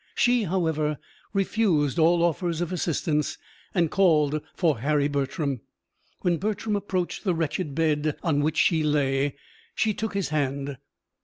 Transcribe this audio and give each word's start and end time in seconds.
She, 0.15 0.45
however, 0.45 0.97
refused 1.31 1.99
all 1.99 2.23
offers 2.23 2.59
of 2.59 2.71
assistance, 2.71 3.37
and 3.75 3.91
called 3.91 4.41
for 4.55 4.79
Harry 4.79 5.07
Bertram. 5.07 5.61
When 6.21 6.37
Bertram 6.37 6.75
approached 6.75 7.23
the 7.23 7.35
wretched 7.35 7.75
bed 7.75 8.17
on 8.23 8.41
which 8.41 8.57
she 8.57 8.81
lay, 8.81 9.35
she 9.75 9.93
took 9.93 10.15
his 10.15 10.29
hand. 10.29 10.77